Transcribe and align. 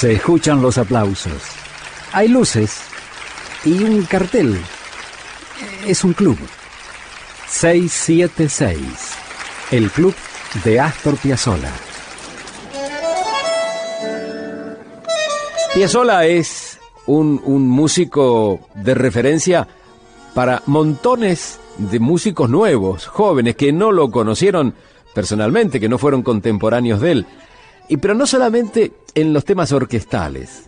Se 0.00 0.14
escuchan 0.14 0.62
los 0.62 0.78
aplausos. 0.78 1.42
Hay 2.14 2.28
luces 2.28 2.80
y 3.66 3.84
un 3.84 4.02
cartel. 4.06 4.58
Es 5.86 6.04
un 6.04 6.14
club. 6.14 6.38
676. 7.46 8.80
El 9.70 9.90
club 9.90 10.14
de 10.64 10.80
Astor 10.80 11.18
Piazzolla. 11.18 11.70
Piazzolla 15.74 16.24
es 16.24 16.78
un, 17.04 17.38
un 17.44 17.68
músico 17.68 18.68
de 18.76 18.94
referencia 18.94 19.68
para 20.32 20.62
montones 20.64 21.60
de 21.76 22.00
músicos 22.00 22.48
nuevos, 22.48 23.06
jóvenes, 23.06 23.54
que 23.54 23.70
no 23.70 23.92
lo 23.92 24.10
conocieron 24.10 24.74
personalmente, 25.14 25.78
que 25.78 25.90
no 25.90 25.98
fueron 25.98 26.22
contemporáneos 26.22 27.02
de 27.02 27.12
él. 27.12 27.26
Y 27.90 27.96
pero 27.96 28.14
no 28.14 28.24
solamente 28.24 28.92
en 29.16 29.32
los 29.32 29.44
temas 29.44 29.72
orquestales. 29.72 30.66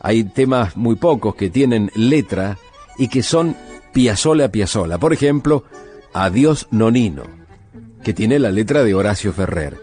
Hay 0.00 0.22
temas 0.22 0.76
muy 0.76 0.94
pocos 0.94 1.34
que 1.34 1.50
tienen 1.50 1.90
letra 1.96 2.56
y 2.96 3.08
que 3.08 3.24
son 3.24 3.56
Piazzolla 3.92 4.52
Piazzolla. 4.52 4.96
Por 4.98 5.12
ejemplo, 5.12 5.64
Adiós 6.12 6.68
Nonino, 6.70 7.24
que 8.04 8.14
tiene 8.14 8.38
la 8.38 8.52
letra 8.52 8.84
de 8.84 8.94
Horacio 8.94 9.32
Ferrer. 9.32 9.82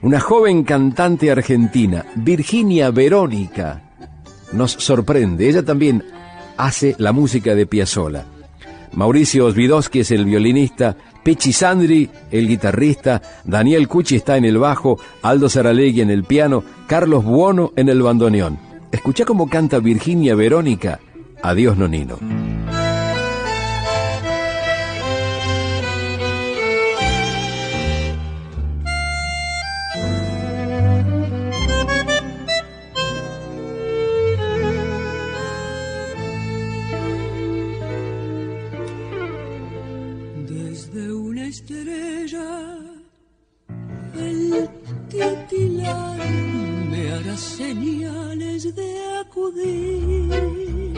Una 0.00 0.20
joven 0.20 0.64
cantante 0.64 1.30
argentina, 1.30 2.06
Virginia 2.16 2.90
Verónica, 2.90 3.92
nos 4.52 4.72
sorprende. 4.72 5.50
Ella 5.50 5.64
también 5.66 6.02
hace 6.56 6.96
la 6.96 7.12
música 7.12 7.54
de 7.54 7.66
Piazzolla. 7.66 8.24
Mauricio 8.96 9.46
Osvidowski 9.46 10.00
es 10.00 10.10
el 10.10 10.24
violinista, 10.24 10.96
Pechi 11.22 11.52
Sandri 11.52 12.08
el 12.30 12.46
guitarrista, 12.46 13.22
Daniel 13.44 13.88
Cucci 13.88 14.16
está 14.16 14.36
en 14.36 14.44
el 14.44 14.58
bajo, 14.58 14.98
Aldo 15.22 15.48
Saralegui 15.48 16.00
en 16.00 16.10
el 16.10 16.24
piano, 16.24 16.62
Carlos 16.86 17.24
Buono 17.24 17.72
en 17.76 17.88
el 17.88 18.02
bandoneón. 18.02 18.58
Escucha 18.92 19.24
cómo 19.24 19.48
canta 19.48 19.80
Virginia 19.80 20.34
Verónica, 20.34 21.00
Adiós 21.42 21.76
Nonino. 21.76 22.18
de 48.74 48.90
acudir 49.20 50.94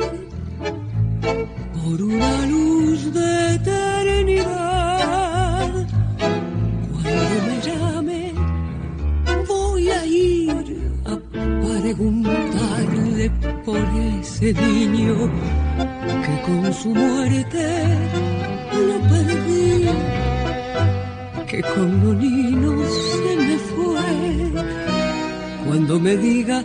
por 1.74 2.02
una 2.02 2.46
luz 2.46 3.12
de 3.12 3.54
eternidad. 3.54 5.06
Cuando 6.92 7.36
me 7.46 7.56
llame, 7.66 8.22
voy 9.46 9.90
a 9.90 10.06
ir 10.06 10.90
a 11.04 11.16
preguntarle 11.82 13.30
por 13.64 13.78
ese 14.20 14.52
niño 14.52 15.30
que 16.24 16.34
con 16.46 16.72
su 16.72 16.88
muerte 16.94 17.66
lo 18.88 18.96
perdí, 19.10 19.88
que 21.46 21.60
con 21.62 21.88
los 22.04 22.16
niños 22.16 22.88
se 23.12 23.36
me 23.36 23.56
fue. 23.58 24.08
Cuando 25.66 25.98
me 25.98 26.16
diga 26.16 26.64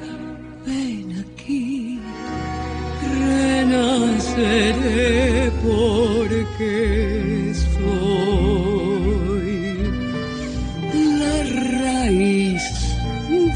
seré 4.36 5.52
porque 5.64 7.54
soy 7.74 9.52
la 11.22 11.38
raíz 11.80 12.64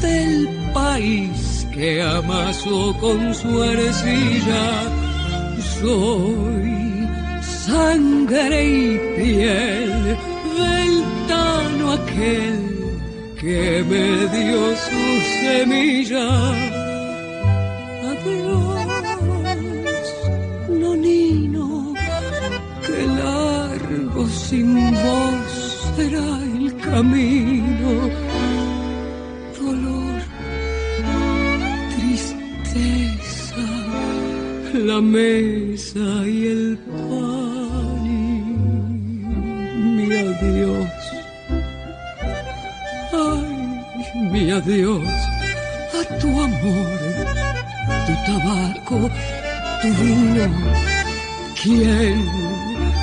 del 0.02 0.48
país 0.74 1.66
que 1.74 2.02
amasó 2.02 2.78
con 3.00 3.34
su 3.34 3.62
arcilla. 3.62 4.66
Soy 5.80 6.74
sangre 7.66 8.58
y 8.64 8.98
piel 9.16 9.92
del 10.58 10.94
tano 11.28 11.92
aquel 11.92 12.60
que 13.40 13.84
me 13.90 14.06
dio 14.36 14.60
su 14.86 15.02
semilla. 15.40 16.28
Adiós. 18.10 18.85
de 22.96 23.06
largo 23.06 24.26
sin 24.28 24.74
vos 25.02 25.52
será 25.96 26.28
el 26.58 26.76
camino. 26.76 27.90
Dolor, 29.58 30.16
tristeza, 31.96 33.66
la 34.72 35.00
mesa 35.00 36.04
y 36.26 36.46
el 36.46 36.78
pan 36.86 37.66
mi 39.96 40.16
adiós. 40.30 41.02
Ay, 43.12 43.48
mi 44.32 44.50
adiós 44.50 45.08
a 46.00 46.18
tu 46.20 46.28
amor, 46.48 46.98
tu 48.06 48.14
tabaco, 48.26 48.98
tu 49.82 49.88
vino. 50.00 50.46
¿Quién 51.62 52.55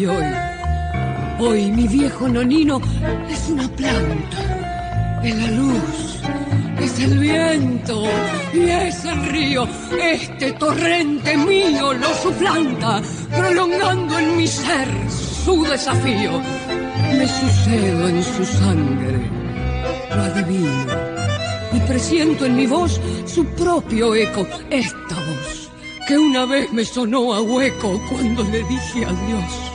Y 0.00 0.06
hoy, 0.06 0.32
hoy 1.40 1.70
mi 1.72 1.86
viejo 1.86 2.26
nonino 2.26 2.80
es 3.28 3.50
una 3.50 3.68
planta, 3.68 5.20
es 5.22 5.36
la 5.36 5.50
luz, 5.50 6.22
es 6.80 7.00
el 7.00 7.18
viento 7.18 8.04
y 8.54 8.60
es 8.60 9.04
el 9.04 9.26
río. 9.26 9.68
Este 10.02 10.52
torrente 10.52 11.36
mío 11.36 11.92
lo 11.92 12.14
suplanta, 12.14 13.02
prolongando 13.36 14.18
en 14.18 14.38
mi 14.38 14.46
ser 14.46 14.88
su 15.44 15.64
desafío. 15.64 16.40
Me 17.18 17.28
sucedo 17.28 18.08
en 18.08 18.22
su 18.24 18.42
sangre, 18.42 19.30
lo 20.16 20.22
adivino 20.22 20.94
y 21.74 21.80
presiento 21.80 22.46
en 22.46 22.56
mi 22.56 22.66
voz 22.66 22.98
su 23.26 23.44
propio 23.44 24.14
eco, 24.14 24.46
esta 24.70 25.14
voz 25.14 25.70
que 26.08 26.16
una 26.18 26.46
vez 26.46 26.72
me 26.72 26.84
sonó 26.84 27.34
a 27.34 27.42
hueco 27.42 28.00
cuando 28.08 28.42
le 28.44 28.64
dije 28.64 29.04
adiós, 29.04 29.69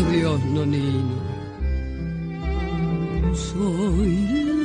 adiós, 0.00 0.40
nonino. 0.56 1.18
Soy 3.34 4.14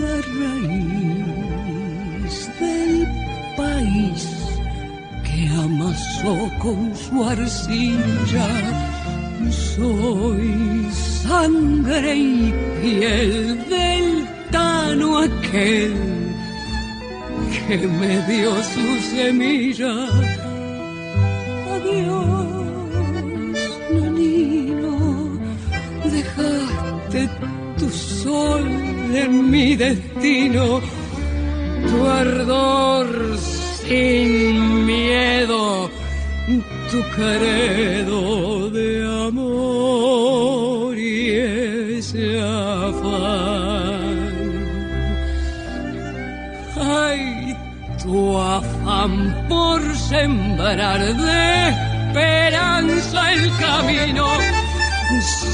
la 0.01 0.15
raíz 0.41 2.35
del 2.59 2.93
país 3.57 4.21
que 5.23 5.41
amasó 5.65 6.35
con 6.63 6.95
su 6.95 7.23
arcilla. 7.23 8.49
Soy 9.49 10.87
sangre 11.27 12.15
y 12.15 12.53
piel 12.81 13.65
del 13.69 14.27
tano 14.51 15.19
aquel 15.19 15.93
que 17.67 17.77
me 17.99 18.13
dio 18.27 18.51
su 18.73 18.85
semilla. 19.11 19.93
Adiós, 21.75 22.75
dejaste 26.15 27.21
tu 27.77 27.89
sol 27.89 28.65
en 29.23 29.31
mi 29.51 29.75
destino, 29.75 30.65
tu 31.88 31.97
ardor 32.23 33.07
sin 33.38 34.85
miedo, 34.85 35.89
tu 36.91 37.00
credo 37.15 38.69
de 38.69 38.89
amor 39.27 40.97
y 40.97 41.15
ese 41.97 42.27
afán. 42.41 44.03
Ay, 46.77 47.21
tu 48.01 48.38
afán 48.38 49.13
por 49.50 49.81
sembrar 50.12 51.01
de 51.25 51.69
esperanza 52.15 53.33
el 53.33 53.44
camino 53.57 54.25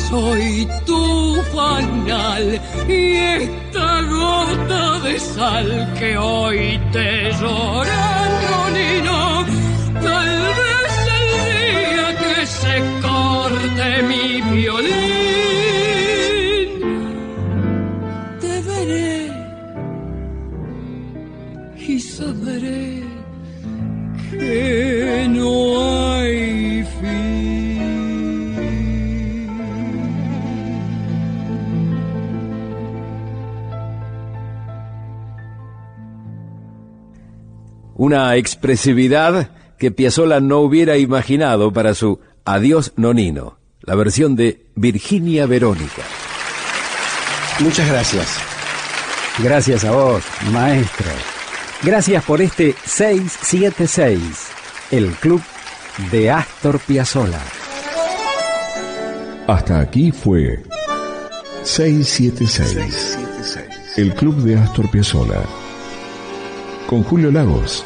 soy 0.10 0.68
tu 0.86 1.42
fanal 1.54 2.60
y 2.88 3.16
esta 3.16 4.02
gota 4.04 5.00
de 5.00 5.20
sal 5.20 5.94
que 6.00 6.18
hoy 6.18 6.80
te 6.92 7.32
llora, 7.40 8.70
Nino. 8.74 9.46
Tal 10.02 10.32
vez 10.60 10.94
el 11.20 11.28
día 11.46 12.08
que 12.22 12.46
se 12.46 12.76
corte 13.02 14.04
mi 14.04 14.42
violín 14.52 15.22
sabré 22.22 23.04
que 24.30 25.11
Una 38.02 38.36
expresividad 38.36 39.52
que 39.78 39.92
Piazzolla 39.92 40.40
no 40.40 40.62
hubiera 40.62 40.98
imaginado 40.98 41.72
para 41.72 41.94
su 41.94 42.20
Adiós 42.46 42.94
Nonino, 42.96 43.60
la 43.82 43.94
versión 43.94 44.36
de 44.36 44.66
Virginia 44.74 45.46
Verónica. 45.46 46.02
Muchas 47.60 47.88
gracias. 47.88 48.40
Gracias 49.38 49.86
a 49.86 49.92
vos, 49.92 50.24
maestro. 50.52 51.12
Gracias 51.84 52.24
por 52.24 52.42
este 52.42 52.74
676, 52.86 54.20
el 54.90 55.12
club 55.12 55.44
de 56.10 56.32
Astor 56.32 56.80
Piazzolla. 56.80 57.44
Hasta 59.46 59.80
aquí 59.80 60.12
fue 60.12 60.64
676, 61.62 63.20
el 63.98 64.16
club 64.16 64.38
de 64.38 64.58
Astor 64.58 64.90
Piazzolla. 64.90 65.44
Con 66.88 67.04
Julio 67.04 67.32
Lagos, 67.32 67.86